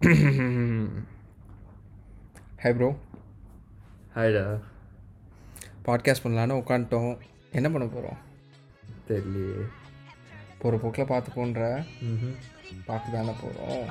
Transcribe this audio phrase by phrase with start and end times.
[0.00, 0.08] Hi
[2.72, 2.98] bro
[4.14, 4.60] ஹாய்டா
[5.84, 7.18] podcast பண்ணலான்னு உட்காந்துட்டோம்
[7.50, 8.18] என்ன பண்ண போகிறோம்
[9.08, 9.66] தெரியலையே
[10.58, 11.84] போகிற போக்கில் பார்த்துக்கோன்ற.
[12.86, 13.86] பார்க்க தானே போகிறோம்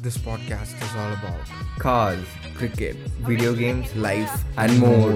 [0.00, 1.44] this podcast is all about
[1.78, 2.24] cars,
[2.54, 5.14] cricket, video games, life, and more.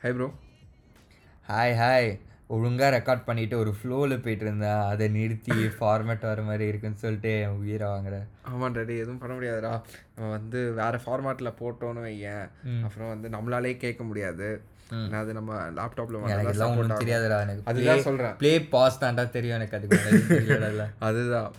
[0.00, 0.32] Hi, bro.
[1.46, 2.18] Hi, hi.
[2.50, 7.58] ஒழுங்காக ரெக்கார்ட் பண்ணிட்டு ஒரு ஃப்ளோவில் போயிட்டு இருந்தேன் அதை நிறுத்தி ஃபார்மேட் வர மாதிரி இருக்குன்னு சொல்லிட்டு என்
[7.62, 9.72] உயிரை வாங்குறேன் ஆமாம் டாடி எதுவும் பண்ண முடியாதுடா.
[10.14, 12.46] நம்ம வந்து வேறு ஃபார்மேட்டில் போட்டோன்னு வையேன்.
[12.86, 14.48] அப்புறம் வந்து நம்மளாலே கேட்க முடியாது.
[15.18, 19.76] அது நம்ம லேப்டாப்பில் எனக்கு எல்லாம் ஒன்றும் தெரியாதுடா எனக்கு அதுதான் சொல்கிறேன் ப்ளே பாஸ் தான்டா தெரியும் எனக்கு
[19.78, 19.98] அதுக்கு
[21.08, 21.50] அதுதான்.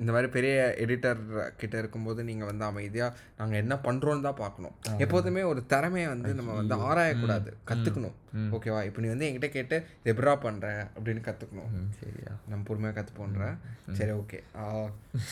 [0.00, 1.22] இந்த மாதிரி பெரிய எடிட்டர்
[1.56, 4.74] கிட்ட இருக்கும்போது நீங்கள் வந்து அமைதியாக நாங்கள் என்ன பண்ணுறோன்னு தான் பார்க்கணும்.
[4.98, 7.52] எப்போதுமே ஒரு திறமையை வந்து நம்ம வந்து ஆராயக்கூடாது.
[7.70, 8.18] கற்றுக்கணும்
[8.56, 8.80] ஓகேவா?
[8.88, 12.32] இப்போ நீ வந்து என்கிட்ட கேட்டு இது எப்படா பண்ணுற அப்படின்னு கற்றுக்கணும் சரியா.
[12.50, 13.56] நம்ம பொறுமையாக கற்றுப்போன்றேன்
[14.00, 14.40] சரி ஓகே.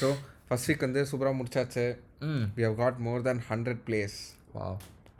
[0.00, 0.10] ஸோ
[0.48, 1.86] ஃபர்ஸ்ட் வீக் வந்து சூப்பராக முடிச்சாச்சு.
[2.56, 4.18] We have got more than hundred plays
[4.56, 4.66] வா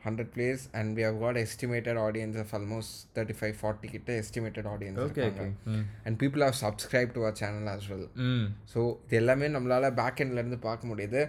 [0.04, 4.68] hundred plays and we have got estimated audience of almost thirty five forty கிட்ட estimated
[4.72, 5.26] audience okay
[6.06, 8.06] and people have subscribe to our channel as well
[8.72, 11.22] so இது எல்லாமே நம்மளால் back இருந்து பார்க்க முடியுது.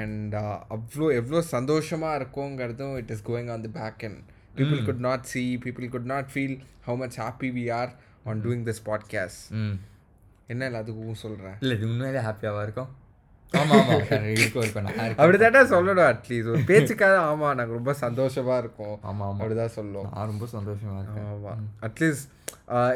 [0.00, 0.34] And
[0.76, 4.20] அவ்வளோ எவ்வளோ சந்தோஷமாக இருக்குங்கிறதும் it is going on the back end
[4.58, 6.56] people could not see people could not feel
[6.86, 7.92] how much happy we are
[8.24, 9.76] on doing this podcast hmm
[10.52, 12.90] என்ன எல்லாத்துக்கும் சொல்கிறேன் இல்லை இது உண்மையிலே ஹாப்பியாவா இருக்கும்.
[15.20, 18.96] அப்படிதாட்டா சொல்லணும் அட்லீஸ்ட் ஒரு பேச்சுக்காக ஆமாம் நாங்கள் ரொம்ப சந்தோஷமாக இருக்கோம்.
[19.02, 21.28] ஆமாம் அப்படிதான் சொல்லுவோம் நான் ரொம்ப சந்தோஷமா இருக்கேன்.
[21.34, 22.26] ஆமாம் அட்லீஸ்ட்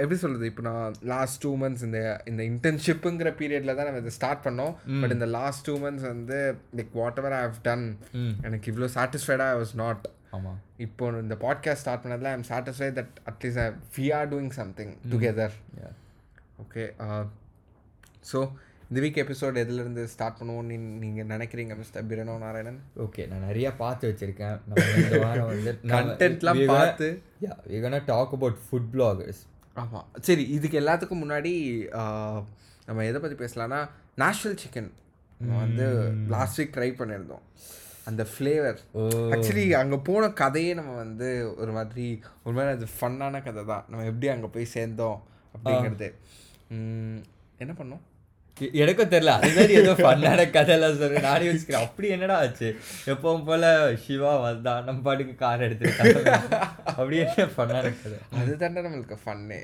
[0.03, 4.45] எப்படி சொல்கிறது இப்போ நான் லாஸ்ட் டூ மந்த்ஸ் இந்த இந்த இன்டர்ன்ஷிப்புங்கிற பீரியடில் தான் நம்ம இதை ஸ்டார்ட்
[4.47, 4.75] பண்ணோம்.
[5.03, 6.41] பட் இந்த லாஸ்ட் டூ மந்த்ஸ் வந்து
[6.81, 6.93] like
[7.23, 7.87] whatever I have done
[8.43, 12.97] எனக்கு இவ்வளோ சாட்டிஸ்ஃபைடாக ஐ வாஸ் நாட் ஆமாம் இப்போ இந்த பாட்காஸ்ட் ஸ்டார்ட் பண்ணதில் I am satisfied
[12.99, 15.93] that at least I we are doing something together Yeah.
[16.63, 16.85] Okay
[18.25, 18.39] so
[18.89, 24.11] இந்த வீக் எபிசோட் எதுலேருந்து ஸ்டார்ட் பண்ணுவோம்னு நீங்கள் நினைக்கிறீங்க மிஸ்டர் பிரனோ நாராயணன் ஓகே நான் நிறைய பார்த்து
[24.11, 24.57] வச்சிருக்கேன்.
[24.67, 27.09] நம்ம இந்த வாரம் வந்து Contentலாம் பார்த்து.
[27.43, 29.41] Yeah we gonna talk about food bloggers
[29.77, 31.53] ஆமாம் சரி இதுக்கு எல்லாத்துக்கும் முன்னாடி
[32.01, 32.43] ஆஹ்,
[32.89, 33.81] நம்ம எதை பற்றி பேசலாம்னா
[34.19, 34.91] நேஷ்னல் சிக்கன்
[35.57, 35.87] வந்து
[36.31, 37.45] லாஸ்ட் வீக் ட்ரை பண்ணியிருந்தோம்.
[38.05, 38.79] அந்த ஃப்ளேவர்
[39.31, 42.07] ஆக்சுவலி அங்கே போன கதையே நம்ம வந்து ஒரு மாதிரி
[42.43, 45.19] ஒரு மாதிரி அது ஃபன்னான கதை தான் நம்ம எப்படி அங்கே போய் சேர்ந்தோம்
[45.55, 46.09] அப்படிங்கிறது.
[47.59, 48.03] என்ன பண்ணோம்?
[48.81, 49.33] எனக்கும் தெரியல.
[49.37, 51.85] அதுதான் ஏதோ ஃபன்னான கதையெல்லாம் சொல்றேன் நானே யோசிக்கிறேன்.
[51.87, 52.69] அப்படி என்னடா ஆச்சு?
[53.13, 53.63] எப்பவும் போல
[54.05, 56.35] சிவா வந்தான் நம்ம பாட்டுக்கு கார் எடுத்துருக்காங்க
[56.97, 58.19] அப்படி என்ன ஃபன்னான கதை?
[58.41, 59.61] அதுதாண்டா நம்மளுக்கு ஃபன்னே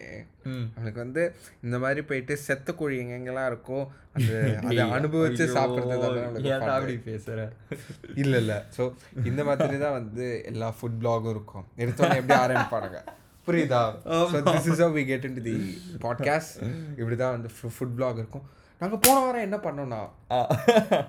[0.49, 1.23] நம்மளுக்கு வந்து
[1.67, 3.79] இந்த மாதிரி போயிட்டு செத்த கோழி எங்கெங்கெல்லாம் இருக்கோ
[4.17, 4.33] அந்த
[4.69, 6.53] அதை அனுபவிச்சு சாப்பிட்றது.
[6.75, 7.39] அப்படி பேசுற?
[8.23, 8.55] இல்ல இல்ல.
[8.77, 8.85] ஸோ
[9.31, 11.67] இந்த மாதிரி தான் வந்து எல்லா ஃபுட் பிளாகும் இருக்கும்.
[11.85, 13.01] எடுத்தோன்னே எப்படி ஆரம்பிப்பானுங்க?
[13.49, 13.83] புரியுதா?
[14.33, 15.57] So this is we get in the
[16.07, 16.57] podcast
[17.01, 18.47] இப்படி தான் வந்து ஃபுட் பிளாக் இருக்கும்.
[18.83, 20.01] நாங்கள் போன வாரம் என்ன பண்ணோம்னா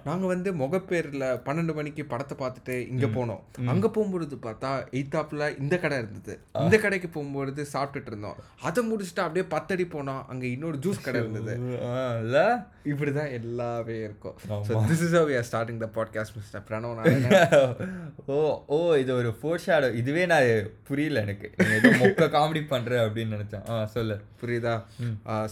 [0.08, 3.42] நாங்கள் வந்து முகப்பேரில் பன்னெண்டு மணிக்கு படத்தை பார்த்துட்டு இங்கே போனோம்.
[3.72, 4.70] அங்கே போகும்பொழுது பார்த்தா
[5.00, 6.34] எய்த்தாப்பில் இந்த கடை இருந்தது.
[6.64, 8.40] இந்த கடைக்கு போகும்பொழுது சாப்பிட்டுட்டு இருந்தோம்.
[8.68, 10.24] அதை முடிச்சுட்டு அப்படியே பத்தடி போனோம்.
[10.32, 11.56] அங்கே இன்னொரு ஜூஸ் கடை இருந்தது.
[12.24, 12.40] இல்ல?
[12.92, 14.36] இப்படி தான் எல்லாமே இருக்கும்.
[14.68, 16.96] So this is we are starting the podcast mister Pranav
[18.36, 18.40] ஓ
[18.76, 20.50] ஓ இது ஒரு ஃபோர் ஷேடோ இதுவே நான்
[20.90, 21.50] புரியல எனக்கு.
[22.02, 23.66] மொக்க காமெடி பண்ற அப்படின்னு நினைச்சேன்.
[23.72, 24.18] ஆ சொல்லு.
[24.42, 24.76] புரியுதா?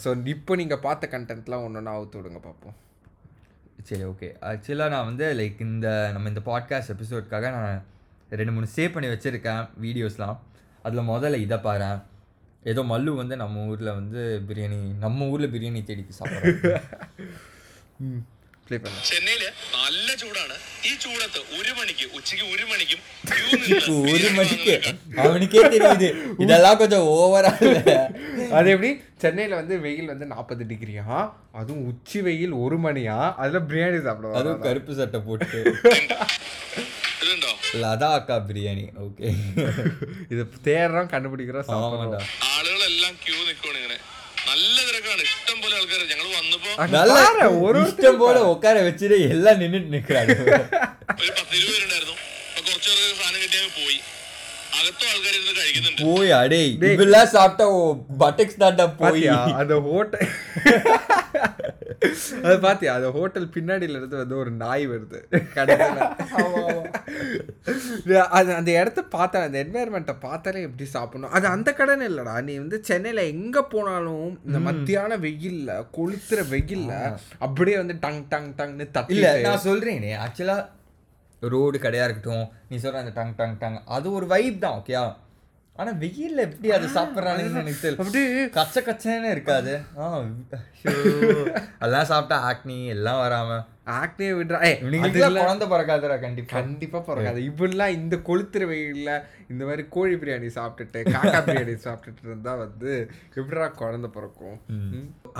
[0.03, 2.75] ஸோ இப்போ நீங்கள் பார்த்த கண்டென்ட்லாம் ஒன்று ஒன்றா அவுத்து விடுங்க பார்ப்போம்
[3.83, 7.83] சரி ஓகே ஆக்சுவலாக நான் வந்து லைக் இந்த நம்ம இந்த பாட்காஸ்ட் எபிசோட்காக நான்
[8.29, 10.37] ரெண்டு மூணு சேவ் பண்ணி வச்சுருக்கேன் வீடியோஸ்லாம்
[10.83, 11.99] அதில் முதல்ல இதை பாரேன்.
[12.63, 16.85] ஏதோ மல்லு வந்து நம்ம ஊரில் வந்து பிரியாணி நம்ம ஊரில் பிரியாணி தேடிக்கு சாப்பிட்றோம்
[19.06, 20.54] ചെന്നൈയില് നല്ല ചൂടാണ്
[20.88, 23.00] ഈ ചൂടത്ത് ഒരു മണിക്ക് ഉച്ചയ്ക്ക് ഒരു മണിക്കും
[23.30, 26.08] queue നിന്ന് ஒரு ബിരിയാണി மணிக்கு വാങ്ങുന്നവർക്ക് அவனுக்கே தெரியுது
[26.44, 27.50] இதெல்லாம் கொஞ்சம் ஓவரா
[28.56, 28.90] அது எப்படி
[29.22, 31.18] சென்னையில் வந்து வெயில் வந்து நாற்பது டிகிரியா
[31.54, 35.60] அதுவும் உச்சி வெயில் ஒரு மணியா அதில் பிரியாணி சாப்பிடுவாங்க அதுவும் கருப்பு சட்டை போட்டு
[37.22, 39.28] ഇതുണ്ടോ லதாக்கா பிரியாணி ஓகே
[40.32, 43.98] இது தேடுறோம் கண்டுபிடிக்கிறோம் ஆமாடா சாப்பிட்றோம் ആളുകളെല്ലാം ക്യൂ നിൽക്കുവാണ് ഇങ്ങനെ
[44.47, 45.21] നല്ല തിരക്കാണ്.
[45.27, 47.17] ഇഷ്ടം പോലെ ആൾക്കാർ ഞങ്ങൾ വന്നപ്പോ നല്ല
[47.83, 50.51] ഇഷ്ടം പോലെ ഒക്കാരെ വെച്ചിട്ട് എല്ലാം നിന്നിട്ട് നിൽക്കാണ് ഒരു
[51.31, 52.15] പത്ത് ഇരുപത് പേരുണ്ടായിരുന്നു
[52.67, 52.89] കുറച്ചു
[53.19, 53.97] സാധനം കിട്ടിയാൽ പോയി.
[54.76, 57.66] അകത്തും ആൾക്കാർ ഇരുന്ന് കഴിക്കുന്നുണ്ട് போய் அடே இப்பெல்லாம் சாப்பிட்டா
[58.22, 60.26] பட்டக்ஸ் தாண்டா போய் பாத்தியா அந்த ஹோட்டல்
[62.44, 65.18] அது பாத்தியா அது ஹோட்டல் பின்னாடியில இருந்து வந்து ஒரு நாய் வருது
[65.56, 66.00] கடைசியில
[68.32, 72.78] அது அந்த இடத்த பார்த்தா அந்த என்வாயர்மெண்ட்டை பார்த்தாலே எப்படி சாப்பிடணும் அது அந்த கடைன்னு இல்லடா நீ வந்து
[72.90, 76.92] சென்னையில எங்க போனாலும் இந்த மத்தியான வெயில்ல கொளுத்துற வெயில்ல
[77.38, 80.58] அப்படியே வந்து டங் டங் டங்னு தட்டி இல்ல நான் சொல்றேனே ஆக்சுவலா
[81.41, 85.03] ரோடு கடையா இருக்கட்டும் நீ சொல்ற அந்த டங் டங் டங் அது ஒரு வைப் தான் ஓகேயா
[85.79, 87.97] ஆனா வெயில்ல எப்படி அதை சாப்பிட்றானுன்னு எனக்கு தெரியல.
[87.97, 89.73] அப்படியே கச்ச கச்சன்னு இருக்காது.
[89.97, 90.05] ஆ.
[91.79, 93.59] அதெல்லாம் சாப்பிட்டா ஆக்னி எல்லாம் வராம.
[93.99, 94.59] ஆக்னே விடுறா.
[94.67, 94.71] ஏ
[95.43, 96.53] குழந்தை பிறக்காதுடா கண்டிப்பா.
[96.59, 97.39] கண்டிப்பா பிறக்காது.
[97.49, 99.11] இப்படிலாம் இந்த கொளுத்துற வெயில்ல
[99.53, 102.91] இந்த மாதிரி கோழி பிரியாணி சாப்பிட்டுட்டு காக்கா பிரியாணி சாப்பிட்டுட்டு இருந்தா வந்து
[103.39, 104.57] எப்படிடா குழந்தை பிறக்கும்.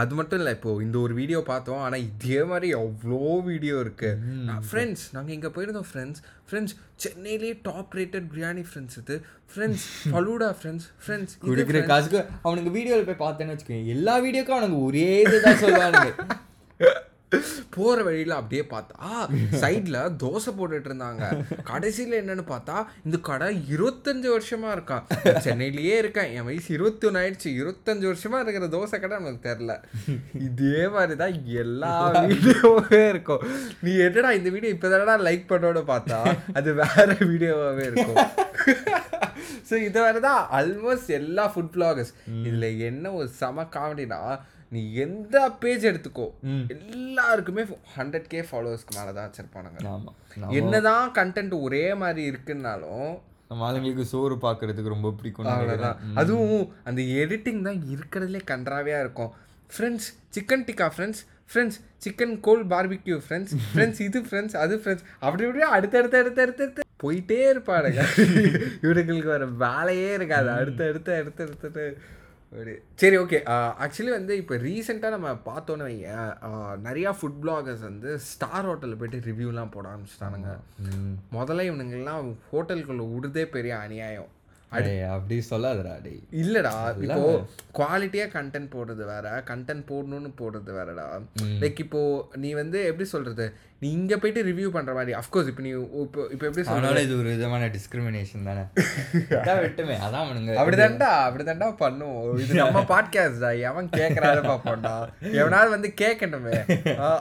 [0.02, 4.12] அது மட்டும் இல்லை இப்போ இந்த ஒரு வீடியோ பார்த்தோம் ஆனா இதே மாதிரி எவ்வளோ வீடியோ இருக்கு.
[4.70, 9.18] ஃப்ரெண்ட்ஸ் நாங்க இங்க போயிருந்தோம் ஃப்ரெண்ட்ஸ் ஃப்ரெண்ட்ஸ் சென்னையிலேயே டாப் ரேட்டட் பிரியாணி ஃப்ரெண்ட்ஸ் இது.
[9.54, 15.08] ஃப்ரெண்ட்ஸ் ஃபலூடா ஃப்ரெண்ட்ஸ் ஃப்ரெண்ட்ஸ் குடுக்குற காசுக்கு அவனுக்கு வீடியோல போய் பார்த்தேன்னு வச்சுக்கோங்க எல்லா வீடியோக்கும் அவனுக்கு ஒரே
[15.26, 16.12] இதுதான் சொல்லுவானுங்க.
[17.78, 18.98] போற வழியில அப்படியே பார்த்தா
[19.62, 21.24] சைட்ல தோசை போட்டுட்டு இருந்தாங்க.
[21.72, 22.78] கடைசியில என்னன்னு பார்த்தா
[23.08, 24.98] இந்த கடை இருபத்தஞ்சு வருஷமா இருக்கா.
[25.48, 26.32] சென்னையிலேயே இருக்கேன்.
[26.38, 27.50] என் வயசு இருபத்தி ஒன்று ஆயிடுச்சு.
[27.62, 29.74] இருபத்தஞ்சு வருஷமா இருக்கிற தோசை கடை நமக்கு தெரில
[30.48, 31.94] இதே மாதிரிதான் எல்லா
[32.30, 33.46] வீடியோவே இருக்கும்.
[33.86, 36.20] நீ என்னடா இந்த வீடியோ இப்போதானடா லைக் பண்ணோட பார்த்தா
[36.60, 38.22] அது வேற வீடியோவாவே இருக்கும்.
[39.70, 42.12] ஸோ இது வேறு தான் ஆல்மோஸ்ட் எல்லா ஃபுட் vloggers.
[42.48, 44.20] இதுல என்ன ஒரு செம காமெடினா
[44.72, 46.26] நீ எந்த பேஜ் எடுத்துக்கோ
[46.76, 47.64] எல்லாருக்குமே
[47.96, 49.80] ஹண்ட்ரட் கே ஃபாலோவர்ஸ்க்கு மேலே தான் வச்சிருப்பானுங்க.
[49.94, 50.12] ஆமா.
[50.60, 53.08] என்னதான் கண்டென்ட் ஒரே மாதிரி இருக்குன்னாலும்
[53.52, 59.32] நம்ம ஆளுங்களுக்கு சோறு பார்க்கறதுக்கு ரொம்ப பிடிக்கும் அவ்வளோதான் அதுவும் அந்த எடிட்டிங் தான் இருக்கிறதுலே கன்றாவியாக இருக்கும்.
[59.70, 61.22] Friends chicken tikka friends
[61.52, 66.64] friends chicken coal barbecue friends friends இது ஃப்ரெண்ட்ஸ் அது ஃப்ரெண்ட்ஸ் அப்படி இப்படியே அடுத்தடுத்து அடுத்து அடுத்து
[66.66, 68.02] அடுத்து போயிட்டே இருப்பானுங்க.
[68.84, 70.50] இவனுங்களுக்கு வேற வேலையே இருக்காது.
[70.60, 71.84] அடுத்து அடுத்து அடுத்து அடுத்துட்டு
[73.02, 73.40] சரி ஓகே
[73.84, 76.32] ஆக்சுவலி வந்து இப்போ ரீசெண்டாக நம்ம பார்த்தோன்னு வையேன்
[76.88, 80.52] நிறையா ஃபுட் பிளாகர்ஸ் வந்து ஸ்டார் ஹோட்டலில் போயிட்டு ரிவ்யூலாம் போட ஆரம்பிச்சிட்டானுங்க.
[81.38, 84.32] முதல்ல இவனுங்கெல்லாம் ஹோட்டலுக்குள்ள விடுதே பெரிய அநியாயம்.
[84.72, 86.18] அப்படி சொல்லாதடா டேய்.
[86.42, 86.72] இல்லடா
[87.04, 87.22] இப்போ
[87.78, 91.06] குவாலிட்டியா கண்டென்ட் போடுறது வேற கண்டென்ட் போடணும்னு போடுறது வேறடா.
[91.62, 92.02] லைக் இப்போ
[92.36, 93.46] நீ வந்து எப்படி சொல்றது?
[93.82, 95.72] நீ இங்க போயிட்டு ரிவ்யூ பண்ற மாதிரி அஃப்கோர்ஸ் இப்போ நீ
[96.04, 96.78] இப்போ இப்போ எப்படி சொல்றது?
[96.78, 98.64] அதனால இது ஒரு விதமான டிஸ்கிரிமினேஷன் தானே?
[99.40, 102.26] அதான் விட்டுமே அதான் அவனுங்க அப்படிதான்டா அப்படிதான்டா பண்ணுவோம்.
[102.44, 104.96] இது நம்ம பாட்காஸ்டா எவன் கேட்கறாரு பாப்போம்டா
[105.42, 106.58] எவனாவது வந்து கேட்கணுமே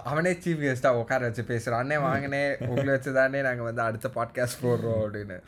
[0.04, 1.82] அவனே சீஃப் கெஸ்டா உட்கார வச்சு பேசுறான்.
[1.84, 5.38] அண்ணே வாங்கினே உங்களை வச்சு தானே நாங்க வந்து அடுத்த பாட்காஸ்ட் போடுறோம் அப்படின்னு.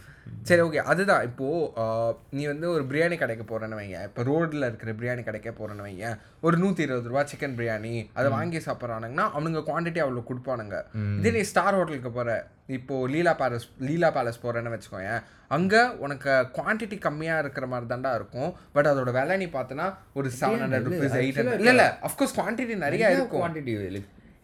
[0.42, 1.22] சரி ஓகே அதுதான்.
[1.22, 1.46] இப்போ
[1.78, 1.84] ஆ,
[2.30, 3.98] நீ வந்து ஒரு பிரியாணி கடைக்கு போறேன்னு வைங்க.
[4.04, 6.06] இப்போ ரோட்ல இருக்கிற பிரியாணி கடைக்கே போறேன்னு வைங்க.
[6.40, 10.78] ஒரு நூத்தி இருபது ரூபா சிக்கன் பிரியாணி அதை வாங்கி சாப்பிட்றானுங்கன்னா அவனுங்க குவான்டிட்டி அவ்வளோ கொடுப்பானுங்க.
[11.18, 12.30] இதே நீ ஸ்டார் ஹோட்டலுக்கு போற.
[12.68, 15.20] இப்போ லீலா பேலஸ் லீலா பேலஸ் போறேன்னு வச்சுக்கோயேன்.
[15.50, 18.50] அங்க உனக்கு குவான்டிட்டி கம்மியா இருக்கிற மாதிரி தாண்டா இருக்கும்.
[18.72, 21.86] பட் அதோட விலை நீ பார்த்தனா ஒரு seven hundred rupees eight hundred இல்ல இல்ல.
[22.08, 23.40] அஃப்கோர்ஸ் குவான்டிட்டி நிறைய இருக்கும்.
[23.40, 23.74] குவான்டிட்டி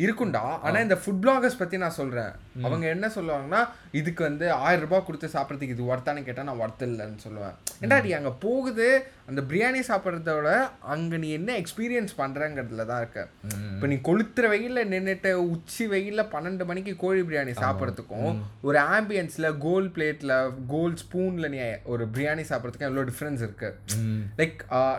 [0.04, 0.42] இருக்கும்டா.
[0.66, 2.32] ஆனா இந்த ஃபுட் பிளாகர்ஸ் பத்தி நான் சொல்றேன்.
[2.66, 3.60] அவங்க என்ன சொல்லுவாங்கன்னா
[4.00, 7.54] இதுக்கு வந்து ஆயிரம் ரூபாய் கொடுத்து சாப்பிட்றதுக்கு இது ஒர்த்தான்னு கேட்டா நான் ஒர்த் இல்லைன்னு சொல்லுவேன்.
[7.82, 8.88] ஏன்டா நீ அங்க போகுது
[9.30, 10.48] அந்த பிரியாணி சாப்பிட்றதோட
[10.94, 13.20] அங்க நீ என்ன எக்ஸ்பீரியன்ஸ் பண்றங்கிறதுல தான் இருக்க.
[13.74, 19.88] இப்போ நீ கொளுத்துற வெயில்ல நின்னுட்டு உச்சி வெயில்ல பன்னெண்டு மணிக்கு கோழி பிரியாணி சாப்பிட்றதுக்கும் ஒரு ஆம்பியன்ஸ்ல கோல்
[19.96, 20.34] பிளேட்ல
[20.74, 21.60] கோல் ஸ்பூன்ல நீ
[21.94, 23.70] ஒரு பிரியாணி சாப்பிட்றதுக்கும் எவ்வளோ டிஃப்ரென்ஸ் இருக்கு.
[24.40, 24.58] லைக்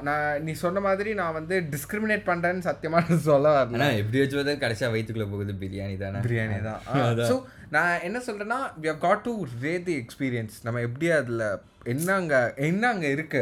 [0.09, 3.91] நான் நீ சொன்ன மாதிரி நான் வந்து டிஸ்கிரிமினேட் பண்றேன்னு சத்தியமா சொல்ல வரல.
[4.01, 6.19] எப்படி வச்சு பார்த்தா கடைசியா வயிற்றுக்குள்ள போகுது பிரியாணி தானே?
[6.25, 6.81] பிரியாணி தான்.
[7.29, 7.35] ஸோ
[7.69, 9.33] நான் என்ன சொல்றேன்னா we have got to
[9.63, 11.43] rate the experience நம்ம எப்படி அதுல
[11.83, 13.41] என்ன அங்க என்ன அங்க இருக்கு?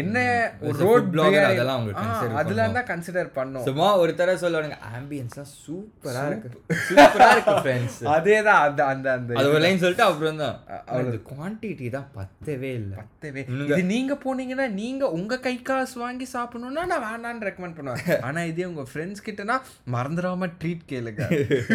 [0.00, 0.18] என்ன
[0.66, 3.64] ஒரு ரோட் அதெல்லாம் அவங்க consider அதுல தான் கன்சிடர் பண்ணோம்.
[3.68, 6.48] சும்மா ஒரு தடவை சொல்லுவானுங்க ஆம்பியன்ஸ்லாம் சூப்பரா இருக்கு.
[6.86, 10.56] சூப்பரா இருக்கு ஃப்ரெண்ட்ஸ் அந்த அந்த அந்த அது ஒரு லைன் சொல்லிட்டு அப்புறம் தான்.
[10.94, 12.96] அது குவான்டிட்டி தான் பத்தவே இல்லை.
[13.02, 18.02] பத்தவே இது நீங்க போனீங்கன்னா நீங்க உங்க கை காசு வாங்கி சாப்பிடணும்னா நான் வேணான்னு ரெக்கமெண்ட் பண்ணுவேன்.
[18.28, 19.58] ஆனா இதே உங்க ஃப்ரெண்ட்ஸ் கிட்டனா
[19.96, 21.22] மறந்துடாம ட்ரீட் கேளுங்க.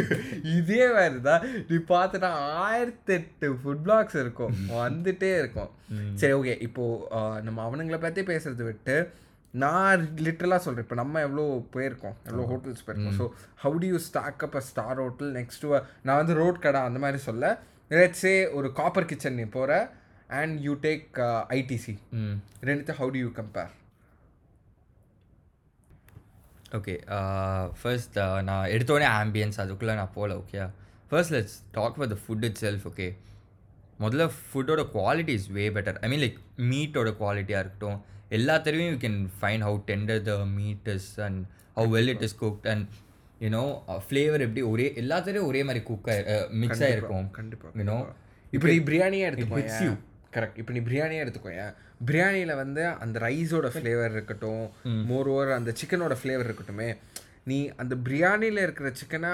[0.58, 2.32] இதே மாதிரிதான் நீ பார்த்துட்டா
[2.68, 4.54] ஆயிரத்தி எட்டு ஃபுட் பிளாக்ஸ் இருக்கும்
[4.84, 5.72] வந்துட்டே இருக்கும்.
[6.22, 6.84] சரி ஓகே இப்போ
[7.46, 8.96] நம்ம அவனுங்களை பத்தி பேசுறதை விட்டு
[9.54, 12.16] நான் லிட்டரலாக சொல்கிறேன் இப்போ நம்ம எவ்வளோ போயிருக்கோம்.
[12.28, 13.16] எவ்வளோ ஹோட்டல்ஸ் போயிருக்கோம்.
[13.20, 13.26] So
[13.64, 15.66] how do you stack up a star hotel next
[16.04, 17.46] நான் வந்து ரோட் கடை அந்த மாதிரி சொல்ல.
[17.92, 19.74] லெட்ஸே ஒரு காப்பர் கிச்சன் நீ போகிற
[20.38, 21.06] அண்ட் யூ டேக்
[21.56, 22.36] ஐடிசி ம்.
[22.64, 23.72] ரெண்டுத்தையும் how do you compare
[26.78, 26.96] okay
[27.80, 30.60] first நான் எடுத்தோடனே ஆம்பியன்ஸ் அதுக்குள்ளே நான் போகல okay
[31.12, 33.08] first let's talk about the food itself okay
[34.04, 36.40] முதல்ல ஃபுட்டோட quality is way better I mean like
[36.72, 37.98] மீட்டோட குவாலிட்டியாக இருக்கட்டும்.
[38.38, 41.40] எல்லாத்துலேயும் you can fine how tender the meat is and
[41.80, 42.86] how well it is cooked and
[43.46, 43.64] you know
[44.08, 46.08] flavour எப்படி ஒரே எல்லாத்துலேயும் ஒரே மாதிரி cook
[46.62, 47.98] mix ஆகிருக்கும் கண்டிப்பா, யூனோ
[48.56, 49.50] இப்போ நீ பிரியாணியே hits you.
[49.50, 49.98] எடுத்துக்கோயேன்
[50.36, 51.74] கரெக்ட் இப்போ நீ பிரியாணியே எடுத்துக்கோயேன்
[52.08, 54.64] பிரியாணியில் வந்து அந்த ரைஸோட ஃப்ளேவர் இருக்கட்டும்.
[55.10, 56.90] மோர் ஓவர் அந்த சிக்கனோட ஃப்ளேவர் இருக்கட்டுமே.
[57.50, 59.32] நீ அந்த பிரியாணியில் இருக்கிற சிக்கனை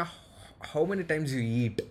[0.72, 1.82] how many times you eat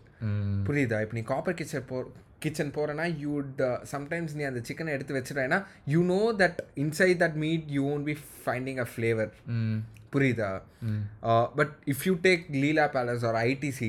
[0.68, 0.98] புரியுதா?
[1.04, 1.98] இப்போ நீ காப்பர் கிச்சன் போ
[2.44, 3.60] கிச்சன் போகிறேன்னா யூட்
[3.92, 5.58] சம்டைம்ஸ் நீ அந்த சிக்கனை எடுத்து வச்சிருவேன்னா
[5.94, 9.32] you know that inside that meat you won't be finding a flavour
[10.14, 10.48] புரியுதா?
[11.58, 13.88] But if you take Leela Palace or ITC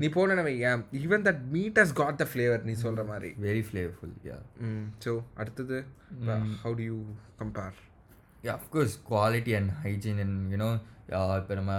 [0.00, 3.30] நீ போன வையன் even that meat has got the flavour நீ சொல்கிற மாதிரி.
[3.46, 4.38] வெரி ஃப்ளேவர்ஃபுல் யா
[5.04, 5.78] ஸோ அடுத்தது
[6.64, 6.96] how do you
[7.42, 7.76] compare
[8.44, 10.70] yeah of course quality and hygiene and you know
[11.40, 11.72] இப்போ நம்ம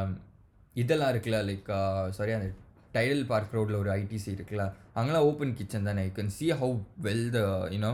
[0.76, 1.70] இதெல்லாம் இருக்குல்ல லைக்
[2.18, 2.50] சாரி அந்த
[2.96, 4.64] டைடல் பார்க் ரோடில் ஒரு ஐடிசி இருக்குல்ல
[4.98, 6.04] அங்கெல்லாம் ஓப்பன் கிச்சன் தானே.
[6.08, 7.42] You can see how well the
[7.76, 7.92] you know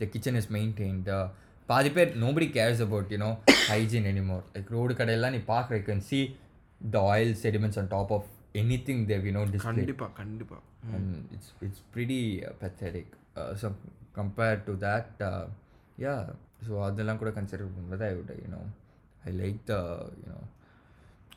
[0.00, 1.10] the kitchen is maintained
[1.68, 3.30] பாதி பேர் nobody cares about you know
[3.70, 6.20] hygiene anymore like road கடையெல்லாம் நீ பார்க்குற you can see
[6.80, 8.28] the oil sediments on top of
[8.88, 10.62] anything they you know கண்டிப்பாக கண்டிப்பாக
[10.94, 13.08] and it's it's pretty uh, pathetic.
[13.36, 13.66] Uh, so
[14.12, 15.44] compared to that, uh,
[15.98, 16.20] yeah.
[16.66, 18.64] So அதெல்லாம் கூட consider பண்ணுறது ஐ know.
[19.22, 19.80] I like the
[20.20, 20.42] you know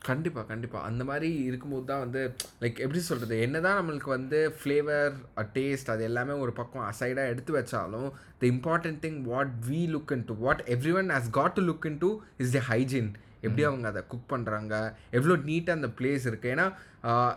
[0.04, 2.22] கண்டிப்பாக கண்டிப்பாக அந்த மாதிரி இருக்கும்போது தான் வந்து
[2.62, 5.14] லைக் எப்படி சொல்கிறது என்னதான் நம்மளுக்கு வந்து ஃப்ளேவர்
[5.56, 8.08] டேஸ்ட் அது எல்லாமே ஒரு பக்கம் அசைடாக எடுத்து வச்சாலும்
[8.42, 12.52] the important thing what we look into what everyone has got to look into is
[12.52, 14.74] the hygiene எப்படி அவங்க அதை குக் பண்ணுறாங்க
[15.12, 16.68] எவ்வளோ நீட்டாக அந்த பிளேஸ் இருக்குது ஏன்னா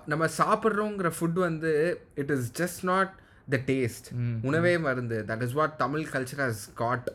[0.06, 1.72] நம்ம சாப்பிட்றோங்கிற ஃபுட் வந்து
[2.14, 3.12] it is just not
[3.48, 4.08] the taste
[4.42, 5.18] உணவே மருந்து.
[5.28, 7.08] That is what Tamil culture has got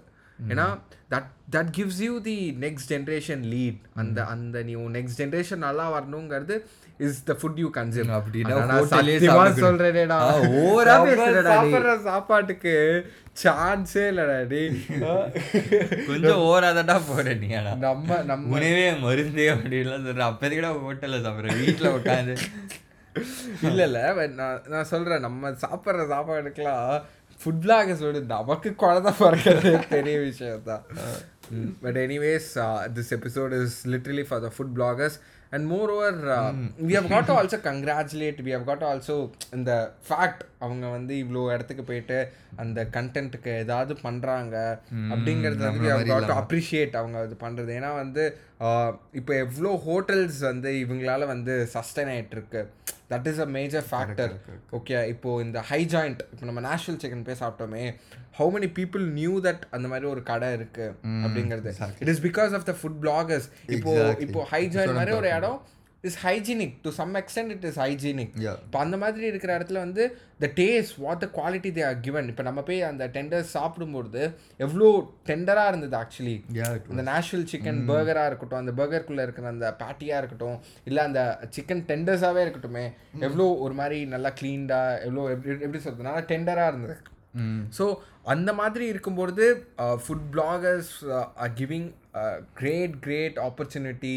[0.48, 0.68] ஏன்னா
[1.12, 6.56] that that gives you the next generation lead அந்த அந்த நீ நெக்ஸ்ட் ஜென்ரேஷன் நல்லா வரணுங்கிறது
[7.00, 8.56] is the food you consume அப்படின்னா
[11.08, 11.72] பேசுறடா நீ.
[11.72, 12.76] சாப்பிடுற சாப்பாட்டுக்கு
[13.38, 14.62] சான்ஸே இல்லடா டே
[16.08, 17.50] கொஞ்சம் ஓவராதடா போகிற நீ
[17.84, 22.36] நம்ம நம்ம உணவே மருந்தே அப்படின்லாம் சொல்கிறேன் அப்போதைக்கு கூட ஹோட்டலில் சாப்பிட்றேன் வீட்டில் உட்காந்து
[23.68, 24.00] இல்ல இல்ல.
[24.38, 25.24] நான் நான் சொல்றேன்.
[25.26, 26.86] நம்ம சாப்பிட்ற சாப்பாடுக்கெல்லாம்
[27.42, 30.84] ஃபுட் பிளாகர்ஸ் விட நமக்கு குழந்தை பிறக்கிறது பெரிய விஷயம் தான்
[31.84, 32.50] but anyways
[32.98, 35.18] this episode is literally for the food bloggers
[35.56, 36.20] and moreover
[36.90, 39.16] we have got also congratulate we have got also
[39.58, 39.72] இந்த
[40.08, 42.20] ஃபேக்ட் அவங்க வந்து இவ்வளோ இடத்துக்கு போயிட்டு
[42.56, 44.56] அந்த கண்டென்ட்டுக்கு ஏதாவது பண்ணுறாங்க
[45.12, 48.26] அப்படிங்கிறது வந்து got to appreciate அவங்க அது பண்ணுறது ஏன்னா வந்து
[49.14, 52.64] இப்போ எவ்வளோ ஹோட்டல்ஸ் வந்து இவங்களால வந்து சஸ்டைன் ஆகிட்டு இருக்கு
[53.12, 54.34] that is a major factor
[54.78, 57.84] okay இப்போ இந்த ஹை ஜாயிண்ட் இப்போ நம்ம நேஷனல் சிக்கன் போய் சாப்பிட்டோமே
[58.38, 60.86] how many people knew that அந்த மாதிரி ஒரு கடை இருக்கு
[61.26, 61.72] அப்படிங்கிறது?
[62.04, 63.94] It is because of the food bloggers இப்போ.
[64.26, 65.60] இப்போ ஹை ஜாயிண்ட் மாதிரி ஒரு இடம்
[66.04, 68.32] is hygienic to some extent it is hygienic.
[68.66, 70.04] இப்போ அந்த மாதிரி இருக்கிற இடத்துல வந்து
[70.44, 74.22] the taste what the quality they are given இப்போ நம்ம போய் அந்த டெண்டர்ஸ் சாப்பிடும்போது
[74.66, 74.88] எவ்வளோ
[75.30, 76.36] டெண்டராக இருந்தது ஆக்சுவலி
[76.92, 80.58] அந்த நேஷனல் சிக்கன் பர்கராக இருக்கட்டும் அந்த பர்கருக்குள்ளே இருக்கிற அந்த பேட்டியாக இருக்கட்டும்
[80.92, 81.22] இல்லை அந்த
[81.58, 82.86] சிக்கன் டெண்டர்ஸாகவே இருக்கட்டுமே
[83.30, 86.98] எவ்வளோ ஒரு மாதிரி நல்லா க்ளீன்டாக எவ்வளோ எப்படி எப்படி சொல்கிறது நல்லா டெண்டராக இருந்தது.
[87.78, 87.84] ஸோ
[88.34, 89.46] அந்த மாதிரி இருக்கும்பொழுது
[90.04, 90.94] food bloggers
[91.44, 91.90] are giving
[92.60, 94.16] great great opportunity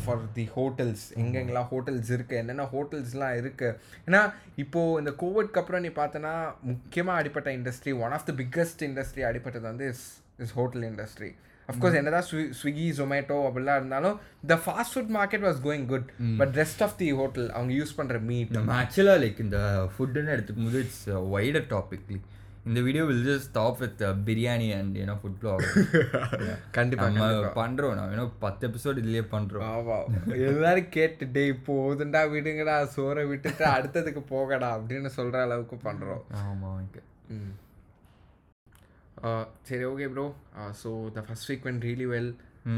[0.00, 3.76] for the hotels எங்கெங்கெல்லாம் ஹோட்டல்ஸ் இருக்குது என்னென்ன ஹோட்டல்ஸ்லாம் இருக்குது
[4.06, 4.22] ஏன்னா
[4.58, 6.32] இப்போது இந்த கோவிட்க்கு அப்புறம் நீ பார்த்தனா
[6.70, 10.04] முக்கியமாக அடிப்பட்ட industry one of the biggest industry அடிப்பட்டது வந்து is
[10.38, 11.30] is hotel industry
[11.68, 14.16] of course என்னதான் ஸ்வி- ஸ்விக்கி ஜொமேட்டோ அப்படிலாம் இருந்தாலும்
[14.46, 16.06] the fast food market was going good
[16.38, 19.58] but rest of the hotel அவங்க யூஸ் பண்ணுற மீட் நம்ம ஆக்சுவலாக லைக் இந்த
[19.92, 22.10] ஃபுட்டுன்னு எடுத்துக்கும் போது இட்ஸ் வைடர் டாபிக்
[22.64, 25.62] இந்த video will just stop with biryani and ஏன்னா ஃபுட் பிளாக்
[26.72, 27.28] கண்டிப்பா, நம்ம.
[27.56, 29.96] பண்ணுறோம் நான் ஏன்னா பத்து எபிசோட் இதுலேயே பண்ணுறோம் ஆமா.
[30.48, 36.22] எல்லாரும் கேட்டுட்டே போதுண்டா விடுங்கடா சோறை விட்டுட்டு அடுத்ததுக்கு போகடா அப்படின்னு சொல்ற அளவுக்கு பண்றோம்.
[36.42, 37.02] ஆமாம் ஓகே.
[39.64, 40.26] சரி okay bro
[40.78, 42.30] so the first week when really well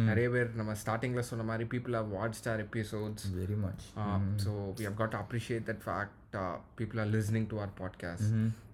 [0.09, 3.85] நிறைய பேர் நம்ம ஸ்டார்டிங்கில் சொன்ன மாதிரி people are watch our episodes very much
[4.45, 6.37] so we have got appreciate that fact
[6.79, 8.33] people are listening to our podcast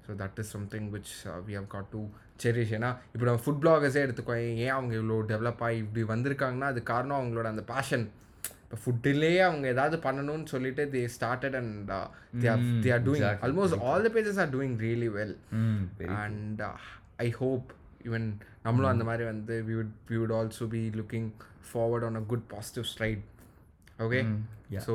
[0.09, 1.11] so that is something which
[1.47, 2.01] we have got to
[2.43, 6.83] cherish ஏன்னா இப்போ நம்ம food பிளாகர்ஸே எடுத்துக்கோ ஏன் அவங்க இவ்வளோ develop ஆகி இப்படி வந்திருக்காங்கன்னா அது
[6.91, 8.07] காரணம் அவங்களோட அந்த பேஷன்
[8.63, 11.93] இப்போ ஃபுட்டிலேயே அவங்க ஏதாவது பண்ணணும்னு சொல்லிட்டு they started and
[12.83, 15.35] they are doing almost all the pages are doing really well
[16.19, 16.63] and
[17.21, 17.69] I hope
[18.07, 18.27] even
[18.65, 21.31] நம்மளும் அந்த மாதிரி வந்து we would we would also be looking
[21.71, 23.25] forward on a good positive straight
[24.03, 24.21] okay.
[24.83, 24.95] So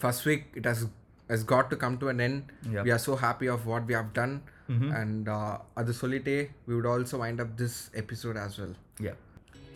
[0.00, 0.84] first week it has
[1.31, 2.37] has got to come to an end
[2.75, 2.83] Yeah.
[2.85, 4.35] we are so happy of what we have done
[4.99, 6.37] and uh, அது சொல்லிட்டே
[6.67, 8.73] we would also wind up this episode as well
[9.05, 9.13] yeah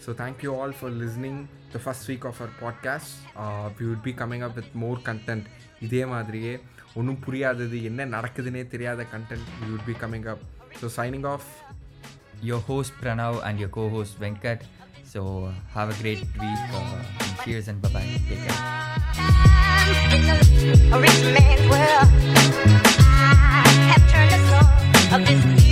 [0.04, 1.36] so thank you all for listening
[1.76, 3.12] the first week of our podcast
[3.44, 5.46] uh, we would be coming up with more content
[5.88, 6.54] இதே மாதிரியே
[7.00, 10.42] ஒன்றும் புரியாதது என்ன நடக்குதுன்னே தெரியாத content we would be coming up
[10.82, 11.46] so signing off
[12.50, 14.62] your host Pranav and your co-host Venkat.
[15.12, 15.22] So
[15.76, 16.64] have a great week.
[16.80, 17.00] Uh,
[17.44, 18.08] cheers and bye bye.
[18.30, 19.45] Take care.
[20.93, 22.09] a rich man's world.
[22.99, 24.67] I have turned the soul
[25.15, 25.66] of this